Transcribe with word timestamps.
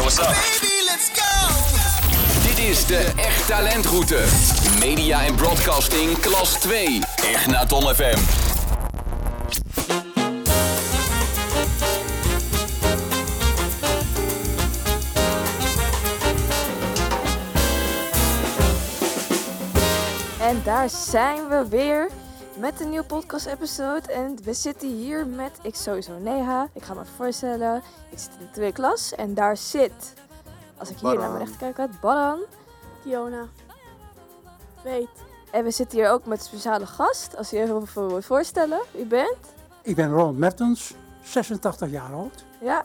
Yo, 0.00 0.04
what's 0.04 0.18
up? 0.18 0.28
Baby, 0.28 0.72
let's 0.86 1.10
go. 1.12 2.48
Dit 2.48 2.58
is 2.58 2.86
de 2.86 3.12
Echt 3.16 3.46
Talentroute. 3.46 4.24
Media 4.78 5.24
en 5.24 5.34
broadcasting 5.34 6.20
klas 6.20 6.52
2. 6.52 7.00
Egnaton 7.24 7.94
FM. 7.94 8.18
En 20.40 20.62
daar 20.64 20.90
zijn 20.90 21.48
we 21.48 21.66
weer 21.68 22.10
met 22.60 22.80
een 22.80 22.90
nieuwe 22.90 23.06
podcast-episode. 23.06 24.12
En 24.12 24.38
we 24.44 24.52
zitten 24.52 24.88
hier 24.88 25.26
met, 25.26 25.58
ik 25.62 25.74
sowieso 25.74 26.18
Neha. 26.18 26.68
Ik 26.72 26.82
ga 26.82 26.94
me 26.94 27.04
voorstellen. 27.16 27.82
Ik 28.10 28.18
zit 28.18 28.30
in 28.38 28.46
de 28.46 28.50
tweede 28.50 28.72
klas 28.72 29.14
en 29.14 29.34
daar 29.34 29.56
zit, 29.56 30.14
als 30.76 30.90
ik 30.90 30.98
hier 30.98 31.18
naar 31.18 31.30
mijn 31.30 31.38
rechter 31.38 31.58
kijk, 31.58 31.78
uit 31.78 32.00
Baran. 32.00 32.40
Kiona. 33.02 33.46
Weet. 34.82 35.08
En 35.50 35.64
we 35.64 35.70
zitten 35.70 35.98
hier 35.98 36.10
ook 36.10 36.26
met 36.26 36.38
een 36.38 36.44
speciale 36.44 36.86
gast. 36.86 37.36
Als 37.36 37.50
je 37.50 37.56
je 37.56 37.62
even 37.62 38.08
wil 38.08 38.22
voorstellen, 38.22 38.80
wie 38.90 39.06
bent. 39.06 39.38
Ik 39.82 39.96
ben 39.96 40.10
Ronald 40.10 40.38
Mertens, 40.38 40.94
86 41.22 41.90
jaar 41.90 42.12
oud. 42.12 42.44
Ja. 42.60 42.84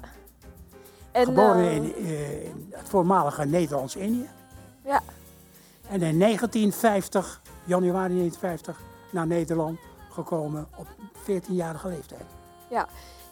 En, 1.12 1.26
geboren 1.26 1.56
eh, 1.56 1.76
in, 1.76 1.96
eh, 1.96 2.46
in 2.46 2.72
het 2.72 2.90
voormalige 2.90 3.46
Nederlands-Indië. 3.46 4.30
Ja. 4.86 5.02
En 5.88 6.02
in 6.02 6.20
1950, 6.20 7.42
januari 7.64 8.14
1950, 8.14 8.94
naar 9.16 9.28
Nederland 9.28 9.80
gekomen 10.10 10.68
op 10.76 10.88
14-jarige 11.24 11.88
leeftijd. 11.88 12.26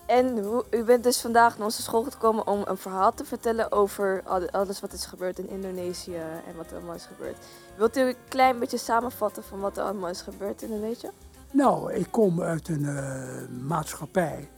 En 0.05 0.43
hoe- 0.43 0.65
u 0.71 0.83
bent 0.83 1.03
dus 1.03 1.21
vandaag 1.21 1.55
naar 1.57 1.65
onze 1.65 1.81
school 1.81 2.03
gekomen 2.03 2.47
om 2.47 2.61
een 2.65 2.77
verhaal 2.77 3.13
te 3.13 3.25
vertellen 3.25 3.71
over 3.71 4.21
al- 4.25 4.49
alles 4.49 4.79
wat 4.79 4.93
is 4.93 5.05
gebeurd 5.05 5.39
in 5.39 5.49
Indonesië 5.49 6.15
en 6.15 6.55
wat 6.57 6.69
er 6.71 6.75
allemaal 6.77 6.95
is 6.95 7.05
gebeurd. 7.05 7.37
Wilt 7.77 7.97
u 7.97 8.01
een 8.01 8.15
klein 8.27 8.59
beetje 8.59 8.77
samenvatten 8.77 9.43
van 9.43 9.59
wat 9.59 9.77
er 9.77 9.83
allemaal 9.83 10.09
is 10.09 10.21
gebeurd 10.21 10.61
in 10.61 10.69
Indonesië? 10.71 11.09
Nou, 11.51 11.93
ik 11.93 12.07
kom 12.11 12.41
uit 12.41 12.67
een 12.67 12.85
eh, 12.85 13.47
maatschappij 13.67 14.49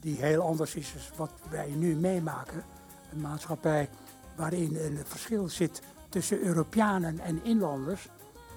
die 0.00 0.16
heel 0.16 0.42
anders 0.42 0.74
is 0.74 0.92
dan 0.92 1.00
wat 1.16 1.30
wij 1.50 1.70
nu 1.76 1.94
meemaken. 1.96 2.64
Een 3.12 3.20
maatschappij 3.20 3.88
waarin 4.36 4.76
een 4.76 4.98
verschil 5.04 5.48
zit 5.48 5.82
tussen 6.08 6.40
Europeanen 6.42 7.18
en 7.18 7.44
inlanders. 7.44 8.08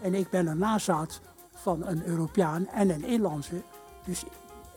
En 0.01 0.13
ik 0.13 0.29
ben 0.29 0.47
een 0.47 0.57
nazaat 0.57 1.19
van 1.55 1.87
een 1.87 2.05
Europeaan 2.05 2.67
en 2.67 2.89
een 2.89 3.03
inlandse. 3.03 3.61
Dus 4.05 4.23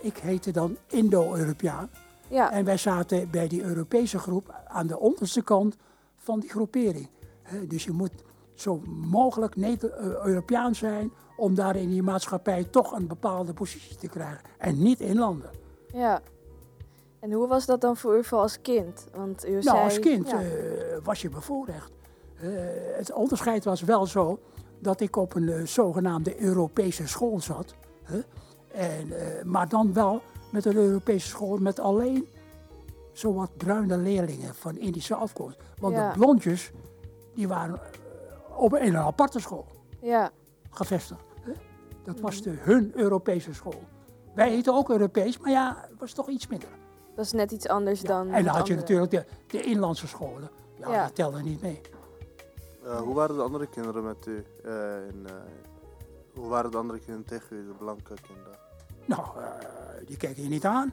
ik 0.01 0.17
heette 0.17 0.51
dan 0.51 0.77
Indo-Europeaan. 0.87 1.91
Ja, 2.29 2.53
En 2.53 2.65
wij 2.65 2.77
zaten 2.77 3.31
bij 3.31 3.49
die 3.49 3.63
Europese 3.63 4.19
groep 4.19 4.55
aan 4.67 4.87
de 4.87 4.99
onderste 4.99 5.43
kant 5.43 5.77
van 6.17 6.41
die 6.41 6.51
groepering. 6.51 7.09
Dus 7.69 7.85
je 7.85 7.93
moet 7.93 8.13
zo 8.55 8.81
mogelijk 9.11 9.55
Europeaan 10.25 10.75
zijn 10.75 11.13
om 11.37 11.55
daar 11.55 11.77
in 11.77 11.89
die 11.89 12.03
maatschappij 12.03 12.65
toch 12.65 12.93
een 12.93 13.07
bepaalde 13.07 13.53
positie 13.53 13.97
te 13.97 14.09
krijgen. 14.09 14.41
En 14.59 14.83
niet 14.83 15.01
inlander. 15.01 15.51
ja. 15.93 16.21
En 17.21 17.33
hoe 17.33 17.49
was 17.49 17.67
dat 17.67 17.81
dan 17.81 17.97
voor 17.97 18.19
u 18.19 18.25
voor 18.25 18.39
als 18.39 18.61
kind? 18.61 19.07
Want 19.15 19.47
u 19.47 19.51
Nou, 19.51 19.63
zei... 19.63 19.79
als 19.79 19.99
kind 19.99 20.31
ja. 20.31 20.41
eh, 20.43 20.49
was 21.03 21.23
je 21.23 21.29
bevoorrecht. 21.29 21.91
Eh, 22.41 22.49
het 22.97 23.13
onderscheid 23.13 23.65
was 23.65 23.83
wel 23.83 24.07
zo 24.07 24.39
dat 24.81 25.01
ik 25.01 25.17
op 25.17 25.35
een 25.35 25.49
eh, 25.49 25.67
zogenaamde 25.67 26.41
Europese 26.43 27.07
school 27.09 27.41
zat. 27.41 27.75
hè. 28.03 28.21
En, 28.73 29.13
eh, 29.13 29.45
maar 29.45 29.69
dan 29.69 29.93
wel 29.93 30.23
met 30.53 30.65
een 30.65 30.77
Europese 30.77 31.27
school 31.29 31.57
met 31.57 31.81
alleen 31.81 32.29
zowat 33.13 33.57
bruine 33.57 33.97
leerlingen 33.97 34.55
van 34.55 34.77
Indische 34.79 35.15
afkomst. 35.15 35.59
Want 35.79 35.95
Ja. 35.97 36.13
de 36.13 36.19
blondjes, 36.19 36.71
die 37.35 37.49
waren 37.49 37.75
eh, 37.75 38.61
op 38.61 38.75
in 38.77 38.95
een 38.95 38.97
aparte 39.03 39.41
school 39.41 39.67
ja, 40.01 40.31
gevestigd. 40.71 41.21
hè. 41.41 41.53
Dat 42.05 42.21
was 42.21 42.43
de 42.43 42.51
hun 42.59 42.93
Europese 42.95 43.55
school. 43.55 43.83
Wij 44.35 44.51
heten 44.51 44.75
ook 44.75 44.91
Europees, 44.91 45.39
maar 45.39 45.51
ja, 45.51 45.77
het 45.91 45.99
was 46.01 46.13
toch 46.13 46.29
iets 46.29 46.47
minder. 46.47 46.69
dat 47.15 47.25
is 47.25 47.33
net 47.33 47.51
iets 47.53 47.69
anders 47.69 48.01
dan... 48.01 48.31
En 48.33 48.45
dan 48.45 48.55
had 48.55 48.67
je 48.67 48.75
andere. 48.75 48.81
natuurlijk 48.81 49.11
de, 49.11 49.25
de 49.47 49.63
inlandse 49.63 50.07
scholen. 50.07 50.51
Ja, 50.79 50.93
Ja. 50.93 51.05
die 51.05 51.13
telden 51.15 51.45
niet 51.45 51.63
mee. 51.63 51.81
Eh, 52.89 53.01
hoe 53.01 53.15
waren 53.15 53.37
de 53.37 53.43
andere 53.43 53.67
kinderen 53.67 54.05
met 54.05 54.27
u? 54.27 54.45
eh, 54.65 55.07
in, 55.09 55.27
eh, 55.27 55.33
hoe 56.35 56.49
waren 56.49 56.71
de 56.71 56.77
andere 56.77 56.99
kinderen 56.99 57.25
tegen 57.27 57.57
u, 57.57 57.67
de 57.67 57.75
blanke 57.79 58.15
kinderen? 58.23 58.59
Nou, 59.05 59.27
die 60.07 60.17
keken 60.17 60.43
je 60.43 60.49
niet 60.49 60.65
aan. 60.65 60.93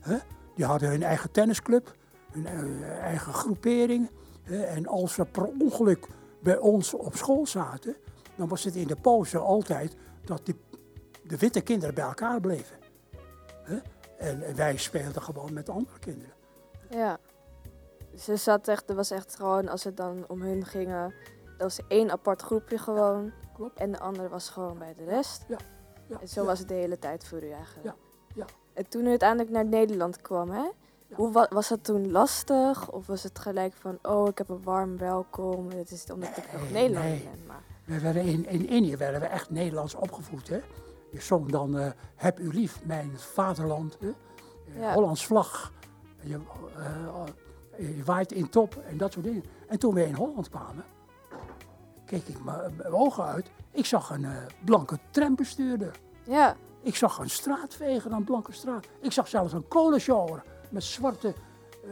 Hè? 0.00 0.16
Die 0.54 0.64
hadden 0.64 0.88
hun 0.88 1.02
eigen 1.02 1.30
tennisclub, 1.30 1.94
hun 2.32 2.46
eigen 2.84 3.32
groepering. 3.32 4.10
hè. 4.42 4.62
En 4.62 4.86
als 4.86 5.14
ze 5.14 5.24
per 5.24 5.44
ongeluk 5.44 6.06
bij 6.42 6.58
ons 6.58 6.94
op 6.94 7.16
school 7.16 7.46
zaten, 7.46 7.96
dan 8.36 8.48
was 8.48 8.64
het 8.64 8.74
in 8.74 8.86
de 8.86 8.96
pauze 8.96 9.38
altijd 9.38 9.96
dat 10.24 10.46
die, 10.46 10.60
de 11.22 11.36
witte 11.36 11.60
kinderen 11.60 11.94
bij 11.94 12.04
elkaar 12.04 12.40
bleven. 12.40 12.76
En 14.18 14.56
wij 14.56 14.76
speelden 14.76 15.22
gewoon 15.22 15.52
met 15.52 15.68
andere 15.68 15.98
kinderen. 15.98 16.34
Ja. 16.90 17.18
Ze 18.20 18.36
zat 18.36 18.68
echt, 18.68 18.88
er 18.90 18.94
was 18.96 19.10
echt 19.10 19.36
gewoon, 19.36 19.68
als 19.68 19.84
het 19.84 19.96
dan 19.96 20.24
om 20.28 20.42
hun 20.42 20.64
gingen, 20.64 21.14
dat 21.44 21.60
was 21.76 21.80
één 21.88 22.10
apart 22.10 22.42
groepje 22.42 22.78
gewoon. 22.78 23.32
Klopt. 23.54 23.78
En 23.78 23.92
de 23.92 23.98
andere 23.98 24.28
was 24.28 24.48
gewoon 24.48 24.78
bij 24.78 24.94
de 24.94 25.04
rest. 25.04 25.44
Ja, 25.48 25.56
ja, 26.06 26.20
En 26.20 26.28
zo 26.28 26.40
ja. 26.40 26.46
was 26.46 26.58
het 26.58 26.68
de 26.68 26.74
hele 26.74 26.98
tijd 26.98 27.24
voor 27.24 27.42
u 27.42 27.50
eigenlijk. 27.50 27.86
Ja, 27.86 27.94
ja. 28.34 28.44
En 28.72 28.88
toen 28.88 29.04
u 29.04 29.08
uiteindelijk 29.08 29.50
naar 29.50 29.64
Nederland 29.64 30.20
kwam, 30.20 30.50
hè? 30.50 30.68
Hoe 31.14 31.32
wa- 31.32 31.48
was 31.50 31.68
dat 31.68 31.84
toen 31.84 32.10
lastig? 32.10 32.90
Of 32.90 33.06
was 33.06 33.22
het 33.22 33.38
gelijk 33.38 33.74
van, 33.74 33.98
oh, 34.02 34.28
ik 34.28 34.38
heb 34.38 34.48
een 34.48 34.62
warm 34.62 34.98
welkom. 34.98 35.70
Het 35.70 35.90
is 35.90 36.06
omdat 36.12 36.36
ik 36.36 36.52
nog 36.52 36.70
nee. 36.70 36.90
ben. 36.90 37.18
Maar, 37.46 37.62
We 37.84 38.00
werden 38.00 38.22
in, 38.22 38.46
in 38.46 38.68
Indië 38.68 38.96
werden 38.96 39.20
we 39.20 39.26
echt 39.26 39.50
Nederlands 39.50 39.94
opgevoed. 39.94 40.48
Hè? 40.48 40.60
Je 41.10 41.20
zong 41.20 41.50
dan 41.50 41.78
eh, 41.78 41.90
Heb 42.16 42.38
u 42.38 42.48
lief, 42.52 42.84
mijn 42.84 43.10
vaderland. 43.16 43.98
Hè? 44.00 44.92
Hollands 44.92 45.26
vlag. 45.26 45.72
Je, 46.20 46.38
eh, 46.76 47.22
waait 48.04 48.32
in 48.32 48.48
top 48.48 48.76
en 48.88 48.96
dat 48.96 49.12
soort 49.12 49.24
dingen. 49.24 49.44
En 49.68 49.78
toen 49.78 49.94
we 49.94 50.06
in 50.06 50.14
Holland 50.14 50.48
kwamen, 50.48 50.84
keek 52.06 52.28
ik 52.28 52.44
mijn 52.44 52.74
mijn 52.76 52.92
ogen 52.92 53.24
uit. 53.24 53.50
Ik 53.70 53.86
zag 53.86 54.10
een 54.10 54.24
eh, 54.24 54.36
blanke 54.64 54.98
trambestuurder. 55.10 56.00
ja, 56.22 56.56
Ik 56.82 56.96
zag 56.96 57.18
een 57.18 57.30
straatveger, 57.30 58.12
een 58.12 58.24
blanke 58.24 58.52
straat. 58.52 58.86
Ik 59.00 59.12
zag 59.12 59.28
zelfs 59.28 59.52
een 59.52 59.68
kolenshower 59.68 60.42
met 60.70 60.82
zwarte 60.84 61.34
eh 61.84 61.90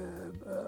eh, 0.53 0.59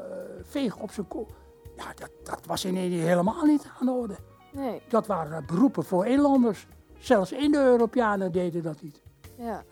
veeg 0.43 0.77
op 0.77 0.91
zijn 0.91 1.09
kop. 1.09 1.31
Ja, 1.77 1.85
dat, 1.95 2.11
dat 2.25 2.47
was 2.47 2.65
in 2.65 2.77
Indië 2.77 2.99
helemaal 3.01 3.45
niet 3.45 3.67
aan 3.81 3.87
de 3.87 3.93
orde. 3.93 4.17
nee, 4.53 4.83
Dat 4.89 5.07
waren 5.07 5.37
eh, 5.41 5.47
beroepen 5.47 5.85
voor 5.85 6.07
inlanders. 6.07 6.67
Zelfs 6.99 7.33
Indo-Europeanen 7.33 8.33
deden 8.33 8.63
dat 8.63 8.83
niet. 8.83 9.01
ja. 9.37 9.63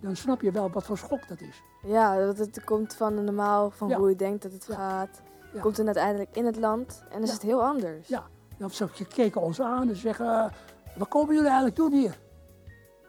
Dan 0.00 0.16
snap 0.16 0.40
je 0.40 0.50
wel 0.50 0.70
wat 0.70 0.84
voor 0.84 0.98
schok 0.98 1.28
dat 1.28 1.40
is. 1.40 1.62
Ja, 1.82 2.24
dat 2.26 2.38
het 2.38 2.64
komt 2.64 2.94
van 2.94 3.24
normaal, 3.24 3.70
van 3.70 3.88
Ja. 3.88 3.96
hoe 3.98 4.08
je 4.08 4.16
denkt 4.16 4.42
dat 4.42 4.52
het 4.52 4.66
Ja. 4.68 4.74
gaat. 4.74 5.22
Ja. 5.54 5.60
Komt 5.60 5.76
dan 5.76 5.86
uiteindelijk 5.86 6.36
in 6.36 6.46
het 6.46 6.56
land 6.56 7.04
en 7.10 7.22
is 7.22 7.32
het 7.32 7.42
heel 7.42 7.62
anders. 7.64 8.08
Ja, 8.08 8.22
dan 8.58 8.70
ze 8.70 8.86
keken 9.14 9.40
ons 9.40 9.60
aan 9.60 9.88
en 9.88 9.96
zeggen, 9.96 10.26
eh, 10.44 10.50
wat 10.96 11.08
komen 11.08 11.28
jullie 11.34 11.48
eigenlijk 11.48 11.76
doen 11.76 11.92
hier? 11.92 12.18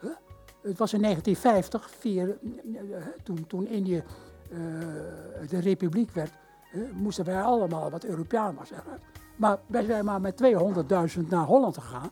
Huh? 0.02 0.12
Het 0.62 0.78
was 0.78 0.94
in 0.94 1.02
1950, 1.02 1.90
vier, 1.90 2.38
eh, 2.74 3.06
toen, 3.24 3.48
toen 3.48 3.68
Indië 3.68 4.04
eh, 4.52 4.58
de 5.50 5.60
republiek 5.60 6.12
werd, 6.12 6.32
moesten 6.94 7.26
wij 7.26 7.42
allemaal 7.42 7.90
wat 7.90 8.04
Europeaan 8.04 8.56
was. 8.56 8.70
Maar 9.36 9.58
wij 9.68 9.84
zijn 9.84 10.06
maar 10.06 10.22
met 10.22 10.38
200.000 10.38 11.30
naar 11.30 11.46
Holland 11.46 11.78
gegaan. 11.78 12.12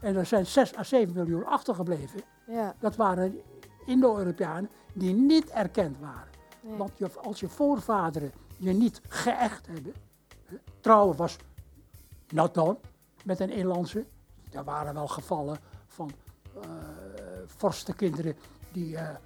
En 0.00 0.16
er 0.16 0.26
zijn 0.26 0.46
6 0.46 0.76
à 0.76 0.82
7 0.82 1.14
miljoen 1.14 1.46
achtergebleven. 1.46 2.20
Ja, 2.46 2.74
Dat 2.80 2.96
waren 2.96 3.40
Indo-Europeanen 3.86 4.70
die 4.92 5.14
niet 5.14 5.50
erkend 5.50 5.98
waren. 5.98 6.32
nee. 6.60 6.76
Want 6.76 6.92
je, 6.96 7.10
als 7.22 7.40
je 7.40 7.48
voorvaderen 7.48 8.32
je 8.56 8.72
niet 8.72 9.00
geëcht 9.08 9.66
hebben. 9.66 9.94
Trouwen 10.80 11.16
was 11.16 11.36
not 12.28 12.54
done 12.54 12.76
met 13.24 13.40
een 13.40 13.50
inlandse. 13.50 14.04
Er 14.52 14.64
waren 14.64 14.94
wel 14.94 15.08
gevallen 15.08 15.58
van 15.86 16.10
eh 16.54 16.62
vorstenkinderen 17.46 18.36
die 18.72 18.96
eh, 18.96 19.10
eh, 19.10 19.16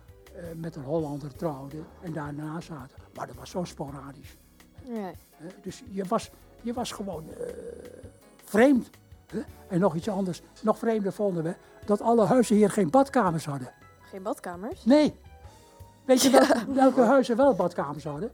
met 0.56 0.77
een 0.77 0.83
Hollander 0.83 1.37
trouwden 1.37 1.87
en 2.00 2.12
daarna 2.12 2.61
zaten. 2.61 2.97
Maar 3.15 3.27
dat 3.27 3.37
was 3.37 3.50
zo 3.50 3.65
sporadisch. 3.65 4.37
Nee. 4.87 5.15
Dus 5.62 5.83
je 5.91 6.05
was, 6.05 6.31
je 6.62 6.73
was 6.73 6.93
gewoon 6.93 7.25
vreemd. 8.44 8.91
En 9.69 9.81
nog 9.81 9.94
iets 9.94 10.09
anders, 10.09 10.43
nog 10.62 10.79
vreemder 10.79 11.12
vonden 11.12 11.43
we, 11.43 11.55
dat 11.85 12.00
alle 12.00 12.25
huizen 12.25 12.56
hier 12.56 12.71
geen 12.71 12.91
badkamers 12.91 13.44
hadden. 13.44 13.73
Geen 14.11 14.23
badkamers? 14.23 14.85
Nee. 14.85 15.15
Weet 16.05 16.23
je 16.23 16.31
welke, 16.31 16.73
welke 16.85 17.01
huizen 17.01 17.37
wel 17.37 17.55
badkamers 17.55 18.05
hadden? 18.05 18.31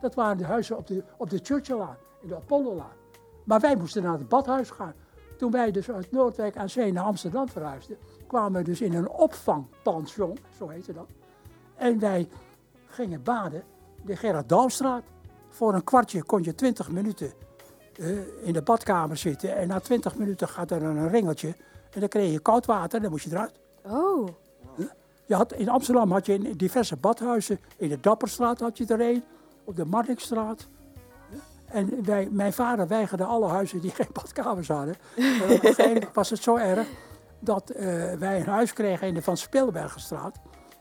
Dat 0.00 0.14
waren 0.14 0.38
de 0.38 0.44
huizen 0.44 0.76
op 0.76 0.86
de, 0.86 1.02
op 1.16 1.30
de 1.30 1.40
Churchilllaan, 1.42 1.96
in 2.22 2.28
de 2.28 2.36
Apollolaan. 2.36 2.96
Maar 3.44 3.60
wij 3.60 3.76
moesten 3.76 4.02
naar 4.02 4.12
het 4.12 4.28
badhuis 4.28 4.70
gaan. 4.70 4.94
Toen 5.38 5.50
wij 5.50 5.70
dus 5.70 5.90
uit 5.90 6.12
Noordwijk 6.12 6.56
aan 6.56 6.68
Zee 6.68 6.92
naar 6.92 7.04
Amsterdam 7.04 7.48
verhuisden, 7.48 7.96
kwamen 8.26 8.52
we 8.52 8.64
dus 8.64 8.80
in 8.80 8.94
een 8.94 9.08
opvangpension, 9.08 10.38
zo 10.58 10.68
heette 10.68 10.92
dat. 10.92 11.06
En 11.74 11.98
wij 11.98 12.28
gingen 12.86 13.22
baden, 13.22 13.62
de 14.04 14.16
Gerard 14.16 14.48
Douwstraat. 14.48 15.02
voor 15.48 15.74
een 15.74 15.84
kwartje 15.84 16.22
kon 16.22 16.42
je 16.42 16.54
20 16.54 16.90
minuten 16.90 17.32
eh, 17.94 18.46
in 18.46 18.52
de 18.52 18.62
badkamer 18.62 19.16
zitten. 19.16 19.56
En 19.56 19.68
na 19.68 19.80
20 19.80 20.16
minuten 20.16 20.48
gaat 20.48 20.70
er 20.70 20.82
een 20.82 21.08
ringeltje. 21.08 21.54
En 21.90 22.00
dan 22.00 22.08
kreeg 22.08 22.32
je 22.32 22.40
koud 22.40 22.66
water 22.66 22.96
en 22.96 23.02
dan 23.02 23.10
moest 23.10 23.24
je 23.24 23.30
eruit. 23.30 23.58
Oh, 23.82 24.28
Je 25.28 25.34
had, 25.34 25.52
in 25.52 25.68
Amsterdam 25.68 26.12
had 26.12 26.26
je 26.26 26.34
in 26.34 26.52
diverse 26.56 26.96
badhuizen. 26.96 27.60
In 27.76 27.88
de 27.88 28.00
Dapperstraat 28.00 28.60
had 28.60 28.78
je 28.78 28.86
er 28.86 29.00
een. 29.00 29.24
Op 29.64 29.76
de 29.76 29.84
Marnixstraat. 29.84 30.68
En 31.64 32.04
wij, 32.04 32.28
mijn 32.30 32.52
vader 32.52 32.86
weigerde 32.88 33.24
alle 33.24 33.46
huizen 33.48 33.80
die 33.80 33.90
geen 33.98 34.08
badkamers 34.12 34.68
hadden. 34.68 34.94
Maar 35.16 35.60
uiteindelijk 35.62 36.14
was 36.14 36.30
het 36.30 36.42
zo 36.42 36.56
erg 36.56 36.86
dat 37.40 37.70
eh, 37.70 37.84
wij 38.12 38.40
een 38.40 38.46
huis 38.46 38.72
kregen 38.72 39.06
in 39.06 39.14
de 39.14 39.22
Van 39.22 39.36
Speelbergenstraat. 39.36 40.36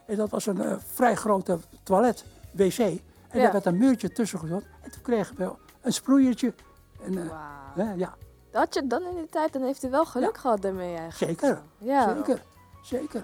En 0.06 0.16
dat 0.16 0.30
was 0.30 0.46
een 0.46 0.62
eh, 0.62 0.76
vrij 0.94 1.16
grote 1.16 1.60
toilet, 1.84 2.26
wc. 2.52 2.78
En 2.80 3.00
Ja. 3.32 3.42
daar 3.44 3.52
werd 3.52 3.66
een 3.66 3.78
muurtje 3.78 4.10
tussen 4.12 4.40
gezet. 4.40 4.64
En 4.82 4.92
toen 4.92 5.02
kregen 5.02 5.36
we 5.38 5.52
een 5.82 5.94
sproeiertje. 5.94 6.54
En, 7.04 7.18
eh, 7.18 7.98
ja, 7.98 8.16
Dat 8.52 8.74
je 8.74 8.88
dan 8.88 9.04
in 9.04 9.16
die 9.16 9.28
tijd, 9.30 9.54
dan 9.54 9.62
heeft 9.62 9.84
u 9.84 9.90
wel 9.90 10.06
geluk 10.06 10.38
gehad 10.38 10.62
daarmee 10.62 10.96
eigenlijk. 10.96 11.40
zeker. 11.40 11.62
Ja, 11.78 12.16
Zeker, 12.16 12.42
zeker. 12.82 13.24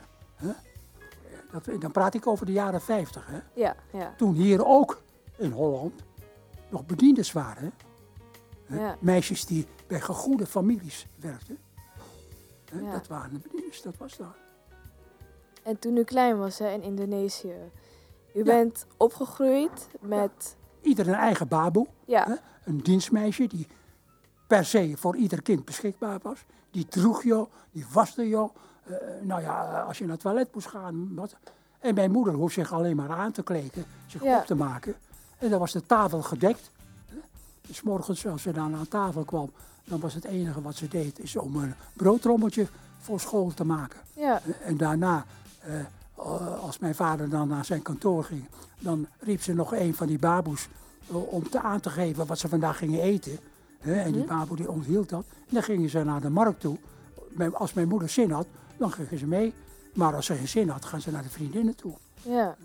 Dat, 1.53 1.81
dan 1.81 1.91
praat 1.91 2.13
ik 2.13 2.27
over 2.27 2.45
de 2.45 2.51
jaren 2.51 2.81
50. 2.81 3.25
Hè? 3.25 3.39
ja, 3.53 3.75
ja. 3.91 4.13
Toen 4.17 4.33
hier 4.33 4.65
ook 4.65 5.01
in 5.38 5.51
Holland 5.51 6.03
nog 6.69 6.85
bediendes 6.85 7.31
waren. 7.31 7.73
Hè? 8.65 8.79
Ja. 8.79 8.97
Meisjes 9.00 9.45
die 9.45 9.67
bij 9.88 10.01
gegoede 10.01 10.45
families 10.45 11.07
werkten. 11.19 11.57
Hè? 12.71 12.79
Ja. 12.79 12.91
Dat 12.91 13.07
waren 13.07 13.33
de 13.33 13.39
bediendes, 13.39 13.81
dat 13.81 13.97
was 13.97 14.17
daar. 14.17 14.38
En 15.63 15.79
toen 15.79 15.97
u 15.97 16.03
klein 16.03 16.38
was 16.38 16.59
hè, 16.59 16.71
in 16.71 16.81
Indonesië, 16.81 17.55
u 18.33 18.44
bent 18.44 18.85
opgegroeid 18.97 19.88
met, 20.00 20.55
Ieder 20.81 21.07
een 21.07 21.13
eigen 21.13 21.47
baboe. 21.47 21.88
Hè? 22.05 22.35
Een 22.63 22.77
dienstmeisje 22.77 23.47
die 23.47 23.67
per 24.47 24.65
se 24.65 24.94
voor 24.97 25.15
ieder 25.15 25.41
kind 25.41 25.65
beschikbaar 25.65 26.19
was. 26.21 26.45
Die 26.71 26.88
droeg 26.88 27.23
jou, 27.23 27.47
die 27.71 27.85
waste 27.94 28.27
jou. 28.27 28.50
Eh, 28.83 28.94
nou 29.21 29.41
ja, 29.41 29.81
als 29.88 29.97
je 29.97 30.03
naar 30.03 30.13
het 30.13 30.21
toilet 30.21 30.53
moest 30.53 30.68
gaan. 30.68 31.15
Wat. 31.15 31.35
En 31.80 31.95
mijn 31.95 32.12
moeder 32.12 32.33
hoefde 32.33 32.62
zich 32.62 32.74
alleen 32.74 32.95
maar 32.95 33.09
aan 33.09 33.31
te 33.31 33.44
kleden, 33.44 33.85
zich 34.07 34.24
Ja. 34.24 34.38
op 34.39 34.45
te 34.45 34.56
maken. 34.56 34.95
En 35.38 35.50
dan 35.50 35.59
was 35.59 35.71
de 35.71 35.85
tafel 35.85 36.21
gedekt. 36.21 36.71
Dus 37.68 37.81
morgens 37.81 38.27
als 38.27 38.41
ze 38.41 38.51
dan 38.51 38.75
aan 38.75 38.88
tafel 38.88 39.24
kwam, 39.24 39.51
dan 39.83 40.00
was 40.00 40.13
het 40.13 40.24
enige 40.24 40.62
wat 40.62 40.75
ze 40.75 40.88
deed, 40.88 41.19
is 41.19 41.35
om 41.35 41.56
een 41.56 41.74
broodrommeltje 41.94 42.68
voor 43.00 43.19
school 43.19 43.51
te 43.53 43.65
maken. 43.65 44.00
ja, 44.13 44.41
En 44.63 44.77
daarna, 44.77 45.25
eh, 45.59 45.79
eh, 45.79 45.86
als 46.63 46.79
mijn 46.79 46.95
vader 46.95 47.29
dan 47.29 47.47
naar 47.47 47.65
zijn 47.65 47.81
kantoor 47.81 48.24
ging, 48.24 48.45
dan 48.79 49.07
riep 49.19 49.41
ze 49.41 49.53
nog 49.53 49.74
een 49.74 49.95
van 49.95 50.07
die 50.07 50.19
baboes 50.19 50.68
eh, 51.09 51.33
om 51.33 51.50
te 51.50 51.62
aan 51.62 51.79
te 51.79 51.89
geven 51.89 52.25
wat 52.25 52.39
ze 52.39 52.47
vandaag 52.47 52.77
gingen 52.77 53.01
eten. 53.01 53.39
En 53.79 54.12
die 54.12 54.24
baboe 54.25 54.57
die 54.57 54.71
onthield 54.71 55.09
dat. 55.09 55.24
En 55.47 55.53
dan 55.53 55.63
gingen 55.63 55.89
ze 55.89 56.03
naar 56.03 56.21
de 56.21 56.29
markt 56.29 56.59
toe. 56.59 56.77
Als 57.53 57.74
mijn 57.74 57.88
moeder 57.88 58.09
zin 58.09 58.31
had, 58.31 58.47
dan 58.78 58.92
gingen 58.92 59.18
ze 59.18 59.25
mee. 59.25 59.54
Maar 59.94 60.16
als 60.16 60.25
ze 60.25 60.36
geen 60.36 60.48
zin 60.48 60.70
had, 60.70 60.86
gaan 60.86 61.02
ze 61.02 61.12
naar 61.12 61.24
de 61.24 61.30
vriendinnen 61.30 61.75
toe. 61.75 61.94
ja. 62.22 62.56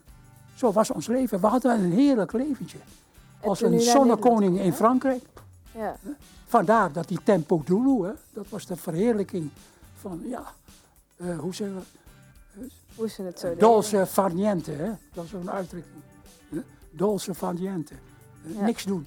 Zo 0.55 0.73
was 0.73 0.91
ons 0.91 1.07
leven. 1.07 1.41
We 1.41 1.47
hadden 1.47 1.81
een 1.85 1.93
heerlijk 1.93 2.33
leventje. 2.33 2.79
Als 3.41 3.61
een 3.63 3.81
zonnekoning 3.81 4.59
in 4.61 4.73
Frankrijk. 4.73 5.23
ja. 5.75 5.97
Vandaar 6.47 6.93
dat 6.93 7.09
die 7.09 7.19
tempo 7.25 7.63
dulu, 7.65 8.05
hè, 8.07 8.13
dat 8.33 8.49
was 8.49 8.67
de 8.67 8.77
verheerlijking 8.77 9.51
van, 10.01 10.21
ja, 10.25 10.43
eh, 11.17 11.39
hoe 11.39 11.55
zeggen 11.55 11.77
we, 12.55 12.67
Hoe 12.95 13.09
ze 13.09 13.23
het 13.23 13.39
zo 13.39 13.47
deden. 13.49 13.61
Dolce 13.61 14.07
far 14.07 14.35
niente, 14.35 14.71
hè? 14.71 14.91
dat 15.13 15.25
is 15.25 15.31
zo'n 15.31 15.51
uitdrukking. 15.51 16.03
Dolce 16.91 17.35
far 17.35 17.55
niente. 17.55 17.95
Eh, 18.47 18.55
Ja. 18.55 18.65
Niks 18.65 18.85
doen 18.85 19.07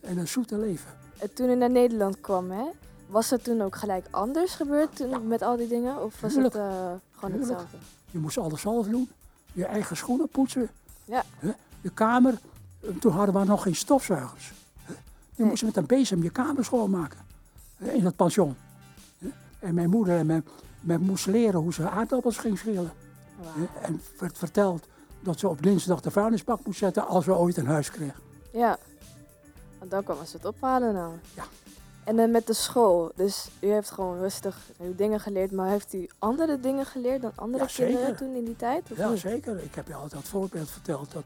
en 0.00 0.18
een 0.18 0.28
zoete 0.28 0.58
leven. 0.58 0.90
En 1.18 1.34
toen 1.34 1.48
u 1.50 1.54
naar 1.54 1.70
Nederland 1.70 2.20
kwam, 2.20 2.50
hè, 2.50 2.64
was 3.12 3.30
het 3.30 3.44
toen 3.44 3.62
ook 3.62 3.76
gelijk 3.76 4.06
anders 4.10 4.54
gebeurd 4.54 4.96
toen, 4.96 5.26
met 5.26 5.42
al 5.42 5.56
die 5.56 5.68
dingen? 5.68 6.02
Of 6.02 6.20
was 6.20 6.32
Tuurlijk. 6.32 6.54
het 6.54 6.62
eh, 6.62 6.68
gewoon 7.12 7.30
Tuurlijk. 7.30 7.40
hetzelfde? 7.40 7.76
Je 8.10 8.18
moest 8.18 8.38
alles 8.38 8.60
zelf 8.60 8.86
doen. 8.86 9.10
Je 9.52 9.64
eigen 9.64 9.96
schoenen 9.96 10.28
poetsen. 10.28 10.70
Ja. 11.04 11.24
De 11.80 11.90
kamer, 11.90 12.38
eh, 12.80 12.90
toen 13.00 13.12
hadden 13.12 13.34
we 13.34 13.44
nog 13.44 13.62
geen 13.62 13.74
stofzuigers. 13.74 14.52
Je 15.34 15.44
moest 15.44 15.62
met 15.62 15.76
een 15.76 15.86
bezem 15.86 16.22
je 16.22 16.30
kamer 16.30 16.64
schoonmaken. 16.64 17.18
In 17.78 18.04
het 18.04 18.16
pension. 18.16 18.56
En 19.58 19.74
mijn 19.74 19.90
moeder 19.90 20.18
en 20.18 20.26
mijn, 20.26 20.44
mijn 20.80 21.00
moest 21.00 21.26
leren 21.26 21.60
hoe 21.60 21.72
ze 21.72 21.90
aardappels 21.90 22.36
ging 22.36 22.58
schillen. 22.58 22.92
En 23.82 24.00
werd 24.18 24.38
verteld 24.38 24.86
dat 25.20 25.38
ze 25.38 25.48
op 25.48 25.62
dinsdag 25.62 26.00
de 26.00 26.10
vuilnisbak 26.10 26.64
moest 26.64 26.78
zetten 26.78 27.06
als 27.06 27.26
we 27.26 27.34
ooit 27.34 27.56
een 27.56 27.66
huis 27.66 27.90
kregen. 27.90 28.20
Ja. 28.52 28.78
Want 29.78 29.90
dan 29.90 30.04
kwam 30.04 30.24
ze 30.26 30.36
het 30.36 30.46
ophalen 30.46 30.94
dan. 30.94 31.12
Ja. 31.34 31.44
En 32.04 32.16
dan 32.16 32.30
met 32.30 32.46
de 32.46 32.52
school. 32.52 33.12
Dus 33.14 33.48
u 33.60 33.66
heeft 33.70 33.90
gewoon 33.90 34.18
rustig 34.18 34.56
uw 34.80 34.94
dingen 34.94 35.20
geleerd. 35.20 35.52
Maar 35.52 35.68
heeft 35.68 35.92
u 35.94 36.08
andere 36.18 36.60
dingen 36.60 36.86
geleerd 36.86 37.22
dan 37.22 37.32
andere 37.34 37.64
Ja, 37.64 37.70
kinderen 37.84 38.16
toen 38.16 38.34
in 38.34 38.44
die 38.44 38.56
tijd? 38.56 38.82
Of 38.90 38.96
Ja, 38.96 39.08
niet? 39.10 39.18
zeker. 39.18 39.62
Ik 39.62 39.74
heb 39.74 39.86
je 39.86 39.94
altijd 39.94 40.20
het 40.20 40.30
voorbeeld 40.30 40.70
verteld 40.70 41.12
dat 41.12 41.22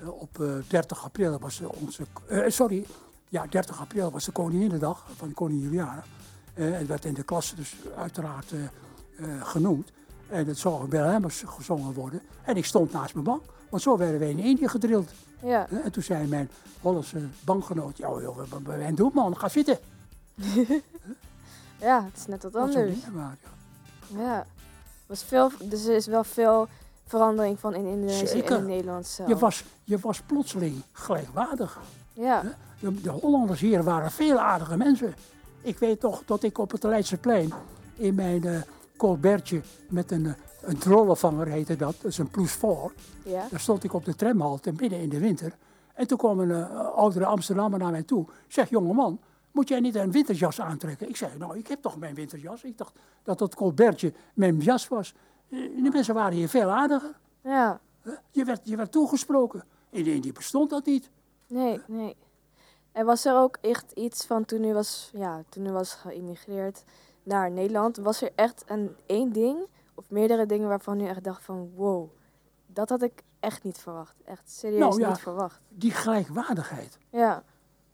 eh, 0.00 0.08
op 0.08 0.40
eh, 0.40 0.48
30 0.68 1.04
april 1.04 1.38
was 1.38 1.60
eh, 1.60 1.66
onze... 1.82 2.02
eh, 2.28 2.42
sorry, 2.46 2.86
ja, 3.28 3.46
30 3.46 3.80
april 3.80 4.10
was 4.10 4.24
de 4.24 4.32
Koninginnedag 4.32 5.04
van 5.16 5.34
koningin 5.34 5.62
Juliana. 5.64 6.02
Eh, 6.54 6.70
het 6.72 6.86
werd 6.86 7.04
in 7.04 7.14
de 7.14 7.22
klas 7.22 7.54
dus 7.56 7.74
uiteraard 7.96 8.52
eh, 8.52 8.64
eh, 9.34 9.42
genoemd. 9.46 9.92
En 10.28 10.46
het 10.46 10.58
zou 10.58 10.86
Wilhelmus 10.88 11.42
gezongen 11.46 11.92
worden. 11.94 12.20
En 12.42 12.56
ik 12.56 12.64
stond 12.64 12.92
naast 12.92 13.12
mijn 13.14 13.26
bank. 13.26 13.42
Want 13.70 13.82
zo 13.82 13.96
werden 13.96 14.20
wij 14.20 14.30
in 14.30 14.38
Indië 14.38 14.68
gedrild. 14.68 15.10
Ja. 15.42 15.68
En 15.84 15.92
toen 15.92 16.02
zei 16.02 16.26
mijn 16.26 16.50
Hollandse 16.80 17.18
bankgenoot... 17.44 17.96
Ja, 17.96 18.08
joh, 18.08 18.36
wat 18.48 18.62
ben 18.62 18.94
doen, 18.94 19.10
man? 19.14 19.36
Ga 19.36 19.48
zitten. 19.48 19.78
ja, 21.88 22.04
het 22.04 22.16
is 22.16 22.26
net 22.26 22.42
wat 22.42 22.52
Dat 22.52 22.62
anders. 22.62 22.94
ja. 23.14 23.36
Ja. 24.06 24.46
Was 25.06 25.24
veel, 25.24 25.50
dus 25.62 25.86
er 25.86 25.94
is 25.94 26.06
wel 26.06 26.24
veel 26.24 26.68
verandering 27.06 27.60
van 27.60 27.74
in 27.74 27.86
Indonesië 27.86 28.40
en 28.40 28.56
in 28.58 28.66
Nederland 28.66 29.06
zelf. 29.06 29.28
Je 29.28 29.36
was, 29.36 29.64
je 29.84 29.98
was 29.98 30.20
plotseling 30.20 30.82
gelijkwaardig. 30.92 31.80
Ja. 32.12 32.42
De, 32.80 33.00
de 33.00 33.10
Hollanders 33.10 33.60
hier 33.60 33.82
waren 33.82 34.10
veel 34.10 34.38
aardige 34.38 34.76
mensen. 34.76 35.14
Ik 35.60 35.78
weet 35.78 36.00
toch 36.00 36.22
dat 36.26 36.42
ik 36.42 36.58
op 36.58 36.70
het 36.70 36.82
Leidseplein 36.82 37.52
in 37.96 38.14
mijn 38.14 38.44
eh 38.44 38.60
colbertje 38.96 39.60
met 39.88 40.10
een, 40.10 40.26
eh, 40.26 40.32
een 40.60 40.78
trollenvanger 40.78 41.46
heette 41.46 41.76
dat, 41.76 41.94
dat 42.02 42.10
is 42.10 42.18
een 42.18 42.30
plus 42.30 42.52
4. 42.52 42.92
Ja. 43.24 43.46
Daar 43.50 43.60
stond 43.60 43.84
ik 43.84 43.92
op 43.92 44.04
de 44.04 44.14
tramhalte 44.14 44.72
midden 44.76 45.00
in 45.00 45.08
de 45.08 45.18
winter. 45.18 45.52
En 45.94 46.06
toen 46.06 46.18
kwam 46.18 46.40
een 46.40 46.50
eh, 46.50 46.80
oudere 46.94 47.26
Amsterdammer 47.26 47.78
naar 47.78 47.90
mij 47.90 48.02
toe. 48.02 48.26
Zeg, 48.48 48.70
jongeman, 48.70 49.18
moet 49.56 49.68
jij 49.68 49.80
niet 49.80 49.94
een 49.94 50.10
winterjas 50.10 50.60
aantrekken? 50.60 51.08
Ik 51.08 51.16
zei, 51.16 51.38
nou, 51.38 51.58
ik 51.58 51.66
heb 51.66 51.82
toch 51.82 51.96
mijn 51.98 52.14
winterjas. 52.14 52.62
Ik 52.64 52.78
dacht 52.78 52.98
dat 53.22 53.38
dat 53.38 53.54
colbertje 53.54 54.12
mijn 54.34 54.58
jas 54.58 54.88
was. 54.88 55.14
Eh, 55.48 55.58
De 55.82 55.90
mensen 55.92 56.14
waren 56.14 56.32
hier 56.32 56.48
veel 56.48 56.70
aardiger. 56.70 57.18
Ja. 57.42 57.80
Je 58.30 58.44
werd, 58.44 58.60
je 58.68 58.76
werd 58.76 58.92
toegesproken. 58.92 59.64
In 59.90 60.06
Indië 60.06 60.32
bestond 60.32 60.70
dat 60.70 60.86
niet. 60.86 61.10
Nee, 61.46 61.80
nee. 61.86 62.16
En 62.92 63.06
was 63.06 63.24
er 63.24 63.36
ook 63.36 63.58
echt 63.60 63.92
iets 63.92 64.26
van 64.26 64.44
toen 64.44 64.64
u 64.64 64.72
was, 64.72 65.10
ja, 65.14 65.42
toen 65.48 65.66
u 65.66 65.70
was 65.70 65.94
geïmmigreerd 65.94 66.84
naar 67.22 67.50
Nederland, 67.50 67.96
was 67.96 68.22
er 68.22 68.30
echt 68.34 68.64
een 68.66 68.96
één 69.06 69.32
ding 69.32 69.66
of 69.94 70.10
meerdere 70.10 70.46
dingen 70.46 70.68
waarvan 70.68 71.00
u 71.00 71.06
echt 71.06 71.24
dacht 71.24 71.42
van 71.44 71.70
wow, 71.74 72.10
dat 72.66 72.88
had 72.88 73.02
ik 73.02 73.22
echt 73.40 73.62
niet 73.62 73.78
verwacht. 73.78 74.14
Echt 74.24 74.50
serieus 74.50 74.80
Nou, 74.80 75.00
ja. 75.00 75.08
niet 75.08 75.18
verwacht. 75.18 75.60
Die 75.68 75.90
gelijkwaardigheid. 75.90 76.98
Ja, 77.10 77.44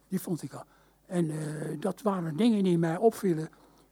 Die 0.09 0.21
vond 0.21 0.42
ik 0.42 0.52
al. 0.54 0.64
En 1.12 1.31
eh, 1.31 1.81
dat 1.81 2.02
waren 2.02 2.37
dingen 2.37 2.64
die 2.64 2.78
mij 2.78 2.97
opvielen. 2.97 3.49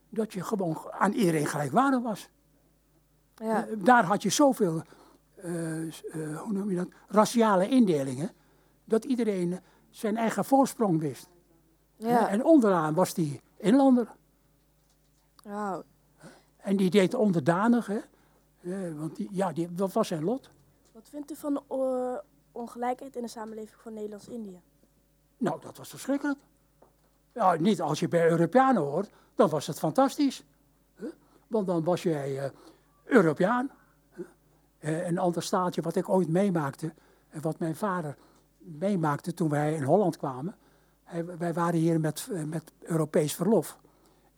Dat 0.09 0.33
je 0.33 0.43
gewoon 0.43 0.77
aan 0.91 1.11
iedereen 1.11 1.45
gelijkwaardig 1.45 2.01
was. 2.01 2.29
ja, 3.35 3.67
Eh, 3.67 3.73
daar 3.83 4.03
had 4.03 4.23
je 4.23 4.29
zoveel, 4.29 4.81
eh, 5.35 5.51
hoe 6.37 6.51
noem 6.51 6.69
je 6.69 6.75
dat, 6.75 6.87
raciale 7.07 7.69
indelingen. 7.69 8.31
Dat 8.85 9.05
iedereen 9.05 9.59
zijn 9.89 10.17
eigen 10.17 10.45
voorsprong 10.45 10.99
wist. 10.99 11.29
ja. 11.95 12.29
En 12.29 12.43
onderaan 12.43 12.93
was 12.93 13.13
die 13.13 13.41
inlander. 13.57 14.07
Wauw. 15.43 15.83
En 16.57 16.77
die 16.77 16.89
deed 16.89 17.13
onderdanig. 17.13 17.87
Hè? 17.87 17.99
Want 18.95 19.15
die, 19.15 19.27
ja, 19.31 19.51
die, 19.51 19.73
dat 19.73 19.93
was 19.93 20.07
zijn 20.07 20.23
lot. 20.23 20.49
Wat 20.91 21.09
vindt 21.09 21.31
u 21.31 21.35
van 21.35 21.53
de 21.53 22.23
ongelijkheid 22.51 23.15
in 23.15 23.21
de 23.21 23.27
samenleving 23.27 23.81
van 23.81 23.93
Nederlands-Indië? 23.93 24.61
Nou, 25.37 25.61
dat 25.61 25.77
was 25.77 25.89
verschrikkelijk. 25.89 26.39
Ja, 27.33 27.53
niet 27.53 27.81
als 27.81 27.99
je 27.99 28.07
bij 28.07 28.29
Europeanen 28.29 28.81
hoort, 28.81 29.09
dan 29.35 29.49
was 29.49 29.67
het 29.67 29.79
fantastisch. 29.79 30.43
Want 31.47 31.67
dan 31.67 31.83
was 31.83 32.03
jij 32.03 32.39
eh, 32.39 32.49
Europeaan. 33.03 33.71
Eh, 34.79 35.07
een 35.07 35.17
ander 35.17 35.43
staatje 35.43 35.81
wat 35.81 35.95
ik 35.95 36.09
ooit 36.09 36.27
meemaakte, 36.27 36.93
en 37.29 37.41
wat 37.41 37.59
mijn 37.59 37.75
vader 37.75 38.15
meemaakte 38.57 39.33
toen 39.33 39.49
wij 39.49 39.73
in 39.73 39.83
Holland 39.83 40.17
kwamen. 40.17 40.55
Wij 41.37 41.53
waren 41.53 41.79
hier 41.79 41.99
met, 41.99 42.27
eh, 42.31 42.43
met 42.43 42.71
Europees 42.79 43.35
verlof. 43.35 43.79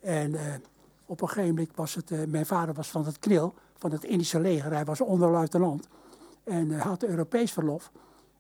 En 0.04 0.36
eh, 0.36 0.54
op 1.06 1.22
een 1.22 1.28
gegeven 1.28 1.56
moment 1.56 1.76
was 1.76 1.96
het, 1.96 2.12
eh, 2.12 2.24
mijn 2.28 2.46
vader 2.46 2.74
was 2.74 2.92
van 2.92 3.06
het 3.06 3.20
KNIL, 3.20 3.54
van 3.74 3.92
het 3.92 4.04
Indische 4.04 4.40
leger. 4.40 4.72
Hij 4.72 4.86
was 4.86 5.02
onderluitenant 5.02 5.88
en 6.44 6.80
had 6.80 7.04
Europees 7.04 7.52
verlof. 7.52 7.92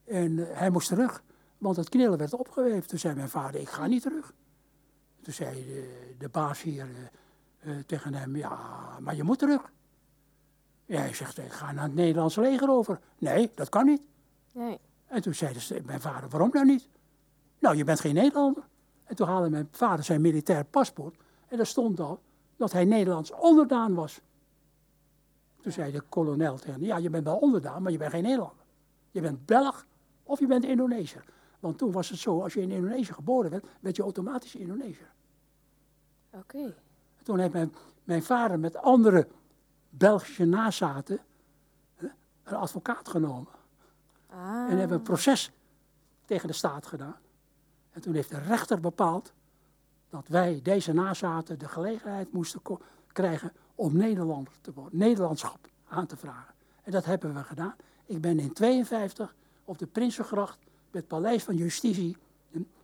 En 0.05 0.49
eh, 0.49 0.57
hij 0.57 0.69
moest 0.69 0.87
terug. 0.87 1.23
Want 1.57 1.75
het 1.75 1.89
knillen 1.89 2.17
werd 2.17 2.33
opgeweefd. 2.33 2.89
Toen 2.89 2.99
zei 2.99 3.15
mijn 3.15 3.29
vader, 3.29 3.61
ik 3.61 3.69
ga 3.69 3.87
niet 3.87 4.01
terug. 4.01 4.33
Toen 5.23 5.33
zei 5.33 5.65
de, 5.65 6.13
de 6.17 6.29
baas 6.29 6.61
hier 6.61 6.87
eh, 7.59 7.71
eh, 7.71 7.83
tegen 7.85 8.13
hem, 8.13 8.35
ja, 8.35 8.59
maar 8.99 9.15
je 9.15 9.23
moet 9.23 9.39
terug. 9.39 9.71
Ja, 10.85 10.99
hij 10.99 11.13
zegt, 11.13 11.37
ik 11.37 11.51
ga 11.51 11.71
naar 11.71 11.83
het 11.83 11.93
Nederlandse 11.93 12.41
leger 12.41 12.69
over. 12.69 12.99
Nee, 13.17 13.51
dat 13.55 13.69
kan 13.69 13.85
niet. 13.85 14.01
Nee. 14.53 14.79
En 15.07 15.21
toen 15.21 15.33
zei 15.33 15.81
mijn 15.85 16.01
vader, 16.01 16.29
waarom 16.29 16.49
nou 16.53 16.65
niet? 16.65 16.89
Nou, 17.59 17.75
je 17.75 17.83
bent 17.83 17.99
geen 17.99 18.13
Nederlander. 18.13 18.63
En 19.03 19.15
toen 19.15 19.27
haalde 19.27 19.49
mijn 19.49 19.67
vader 19.71 20.05
zijn 20.05 20.21
militair 20.21 20.65
paspoort. 20.65 21.15
En 21.47 21.57
daar 21.57 21.65
stond 21.65 21.99
al 21.99 22.21
dat 22.55 22.71
hij 22.71 22.85
Nederlands 22.85 23.31
onderdaan 23.31 23.93
was. 23.93 24.21
Toen 25.61 25.71
zei 25.71 25.91
de 25.91 26.01
kolonel 26.01 26.57
tegen 26.57 26.73
hem, 26.73 26.83
ja, 26.83 26.97
je 26.97 27.09
bent 27.09 27.23
wel 27.23 27.37
onderdaan, 27.37 27.81
maar 27.81 27.91
je 27.91 27.97
bent 27.97 28.11
geen 28.11 28.23
Nederlander. 28.23 28.65
Je 29.11 29.21
bent 29.21 29.45
Belg 29.45 29.85
of 30.23 30.39
je 30.39 30.47
bent 30.47 30.65
Indonesiër. 30.65 31.25
Want 31.63 31.77
toen 31.77 31.91
was 31.91 32.09
het 32.09 32.19
zo, 32.19 32.41
als 32.41 32.53
je 32.53 32.61
in 32.61 32.71
Indonesië 32.71 33.13
geboren 33.13 33.51
werd, 33.51 33.65
werd 33.79 33.95
je 33.95 34.01
automatisch 34.01 34.55
Indonesiër. 34.55 35.11
Oké. 36.29 36.75
Toen 37.23 37.39
heeft 37.39 37.53
mijn, 37.53 37.73
mijn 38.03 38.23
vader 38.23 38.59
met 38.59 38.75
andere 38.75 39.27
Belgische 39.89 40.45
nazaten 40.45 41.19
een 42.43 42.55
advocaat 42.55 43.09
genomen. 43.09 43.51
Ah. 44.27 44.71
En 44.71 44.77
hebben 44.77 44.97
een 44.97 45.03
proces 45.03 45.51
tegen 46.25 46.47
de 46.47 46.53
staat 46.53 46.85
gedaan. 46.85 47.17
En 47.91 48.01
toen 48.01 48.13
heeft 48.13 48.29
de 48.29 48.39
rechter 48.39 48.79
bepaald 48.79 49.33
dat 50.09 50.27
wij, 50.27 50.59
deze 50.63 50.93
nazaten, 50.93 51.59
de 51.59 51.67
gelegenheid 51.67 52.31
moesten 52.31 52.61
krijgen 53.11 53.53
om 53.75 53.97
Nederlander 53.97 54.53
te 54.61 54.73
worden, 54.73 54.99
Nederlandschap 54.99 55.67
aan 55.87 56.05
te 56.05 56.17
vragen. 56.17 56.53
En 56.83 56.91
dat 56.91 57.05
hebben 57.05 57.33
we 57.33 57.43
gedaan. 57.43 57.75
Ik 58.05 58.21
ben 58.21 58.39
in 58.39 58.53
52 58.53 59.35
op 59.65 59.77
de 59.77 59.87
Prinsengracht, 59.87 60.57
het 60.93 61.07
Paleis 61.07 61.43
van 61.43 61.55
Justitie, 61.55 62.17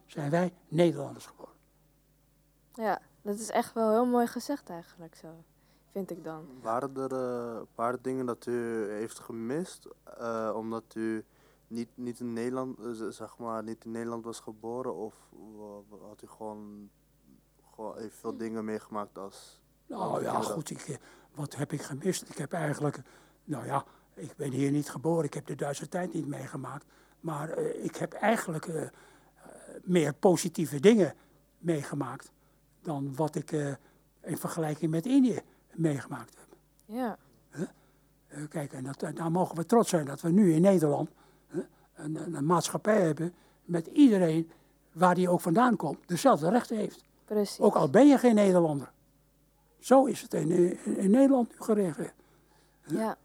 zijn 0.05 0.29
wij 0.29 0.53
Nederlanders 0.67 1.25
geworden. 1.25 1.55
Ja, 2.73 3.01
dat 3.21 3.39
is 3.39 3.49
echt 3.49 3.73
wel 3.73 3.91
heel 3.91 4.05
mooi 4.05 4.27
gezegd 4.27 4.69
eigenlijk 4.69 5.15
zo. 5.15 5.43
Vind 5.91 6.11
ik 6.11 6.23
dan. 6.23 6.45
Waren 6.61 6.95
er 6.95 7.13
eh, 7.13 7.59
een 7.59 7.67
paar 7.75 8.01
dingen 8.01 8.25
dat 8.25 8.45
u 8.45 8.87
heeft 8.89 9.19
gemist, 9.19 9.87
eh, 10.03 10.53
omdat 10.55 10.83
u 10.95 11.25
niet, 11.69 11.89
niet, 11.95 12.19
in 12.19 12.33
Nederland, 12.33 12.79
eh, 12.79 13.09
zeg 13.09 13.37
maar, 13.37 13.63
niet 13.63 13.85
in 13.85 13.91
Nederland 13.91 14.23
was 14.25 14.39
geboren? 14.39 14.95
Of 14.95 15.13
had 16.07 16.21
u 16.23 16.27
gewoon, 16.27 16.89
gewoon 17.73 17.97
evenveel 17.97 18.37
dingen 18.37 18.65
meegemaakt 18.65 19.17
als... 19.17 19.61
Nou 19.85 20.23
ja, 20.23 20.41
goed, 20.41 20.69
ik, 20.69 20.79
eh, 20.79 20.95
wat 21.35 21.55
heb 21.55 21.71
ik 21.71 21.81
gemist? 21.81 22.29
Ik 22.29 22.37
heb 22.37 22.53
eigenlijk, 22.53 23.01
nou 23.43 23.65
ja, 23.65 23.85
ik 24.13 24.35
ben 24.35 24.51
hier 24.51 24.71
niet 24.71 24.89
geboren, 24.89 25.25
ik 25.25 25.33
heb 25.33 25.45
de 25.45 25.55
Duitse 25.55 25.87
tijd 25.87 26.13
niet 26.13 26.27
meegemaakt. 26.27 26.85
Maar 27.19 27.49
eh, 27.49 27.83
ik 27.83 27.95
heb 27.95 28.13
eigenlijk 28.13 28.65
eh, 28.65 28.88
meer 29.83 30.13
positieve 30.13 30.79
dingen 30.79 31.13
meegemaakt 31.57 32.31
dan 32.81 33.15
wat 33.15 33.35
ik 33.35 33.51
eh, 33.51 33.73
in 34.23 34.38
vergelijking 34.38 34.91
met 34.91 35.05
Indië 35.05 35.39
meegemaakt 35.73 36.35
heb. 36.38 36.57
Ja. 36.85 37.17
Eh, 38.27 38.47
kijk, 38.49 38.73
en 38.73 38.83
dat, 38.83 38.99
daar 39.15 39.31
mogen 39.31 39.55
we 39.55 39.65
trots 39.65 39.89
zijn 39.89 40.05
dat 40.05 40.21
we 40.21 40.29
nu 40.29 40.53
in 40.53 40.61
Nederland 40.61 41.09
een, 41.95 42.35
een, 42.35 42.45
maatschappij 42.45 43.01
hebben 43.01 43.33
met 43.65 43.88
iedereen, 43.88 44.51
waar 44.91 45.15
die 45.15 45.29
ook 45.29 45.41
vandaan 45.41 45.75
komt, 45.75 45.97
dezelfde 46.05 46.49
rechten 46.49 46.77
heeft. 46.77 47.03
Precies. 47.25 47.59
Ook 47.59 47.75
al 47.75 47.89
ben 47.89 48.07
je 48.07 48.17
geen 48.17 48.35
Nederlander. 48.35 48.91
Zo 49.79 50.05
is 50.05 50.21
het 50.21 50.33
in, 50.33 50.49
in, 50.51 50.97
in 50.97 51.11
Nederland 51.11 51.49
nu 51.49 51.55
geregeld. 51.59 52.11
Ja. 52.83 53.17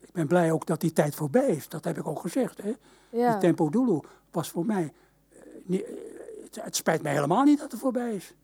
Ik 0.00 0.12
ben 0.12 0.26
blij 0.26 0.52
ook 0.52 0.66
dat 0.66 0.80
die 0.80 0.92
tijd 0.92 1.14
voorbij 1.14 1.48
is. 1.48 1.68
Dat 1.68 1.84
heb 1.84 1.98
ik 1.98 2.06
ook 2.06 2.20
gezegd. 2.20 2.62
Hè. 2.62 2.72
Ja. 3.10 3.30
Die 3.30 3.40
Tempo 3.40 3.68
Dulu 3.70 4.00
was 4.30 4.50
voor 4.50 4.66
mij... 4.66 4.92
eh, 5.28 5.38
niet- 5.64 5.82
eh, 5.84 6.64
het, 6.64 6.76
spijt 6.76 7.02
mij 7.02 7.12
helemaal 7.12 7.44
niet 7.44 7.58
dat 7.58 7.70
het 7.72 7.80
voorbij 7.80 8.14
is. 8.14 8.34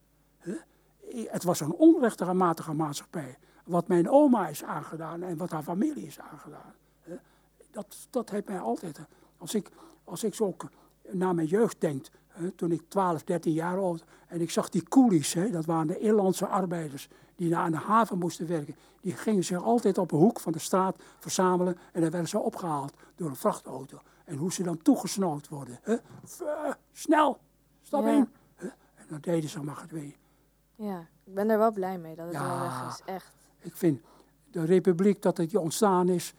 I- 1.15 1.27
Het 1.31 1.43
was 1.45 1.61
een 1.61 1.73
onrechtmatige 1.73 2.73
maatschappij. 2.73 3.39
Wat 3.65 3.89
mijn 3.89 4.11
oma 4.11 4.49
is 4.49 4.65
aangedaan 4.65 5.23
en 5.23 5.37
wat 5.37 5.51
haar 5.51 5.63
familie 5.63 6.07
is 6.07 6.21
aangedaan. 6.21 6.75
Dat, 7.71 7.97
dat 8.11 8.31
heeft 8.31 8.49
mij 8.49 8.59
altijd... 8.61 8.99
eh, 8.99 9.05
Als 9.39 9.55
ik, 9.55 9.71
als 10.05 10.25
ik 10.25 10.35
zo 10.35 10.57
naar 11.11 11.35
mijn 11.35 11.47
jeugd 11.47 11.81
denk... 11.81 12.07
toen 12.57 12.73
ik 12.73 12.83
12, 12.89 13.23
13 13.25 13.53
jaar 13.53 13.79
oud... 13.79 14.05
en 14.29 14.41
ik 14.41 14.51
zag 14.51 14.69
die 14.69 14.83
coolies, 14.89 15.37
dat 15.53 15.65
waren 15.65 15.87
de 15.87 15.99
Inlandse 15.99 16.47
arbeiders... 16.47 17.09
die 17.37 17.57
aan 17.57 17.71
de 17.71 17.77
haven 17.79 18.19
moesten 18.19 18.47
werken... 18.47 18.77
die 19.01 19.13
gingen 19.17 19.45
zich 19.45 19.63
altijd 19.63 19.99
op 19.99 20.13
een 20.13 20.19
hoek 20.19 20.41
van 20.41 20.53
de 20.53 20.59
straat 20.59 20.97
verzamelen... 21.19 21.79
en 21.93 22.01
dan 22.01 22.11
werden 22.11 22.29
ze 22.29 22.39
opgehaald 22.39 22.93
door 23.17 23.29
een 23.29 23.37
vrachtauto. 23.37 23.99
En 24.25 24.37
hoe 24.37 24.53
ze 24.53 24.63
dan 24.63 24.83
toegesnauwd 24.83 25.49
worden. 25.49 25.79
Hè? 25.83 25.97
Snel, 26.93 27.39
stap 27.83 28.07
in. 28.07 28.29
Hè? 28.55 28.67
En 28.95 29.05
dan 29.09 29.19
deden 29.21 29.51
ze 29.51 29.63
maar 29.63 29.87
twee. 29.87 30.17
ja. 30.77 31.07
Ik 31.27 31.35
ben 31.35 31.51
er 31.51 31.59
wel 31.59 31.73
blij 31.73 31.99
mee 31.99 32.15
dat 32.15 32.27
het 32.27 32.39
wel 32.39 32.61
weg 32.61 32.89
is. 32.89 33.03
Echt. 33.05 33.35
Ik 33.59 33.77
vind 33.77 34.01
de 34.51 34.65
republiek 34.65 35.23
dat 35.23 35.37
het 35.37 35.57
ontstaan 35.57 36.09
is, 36.09 36.35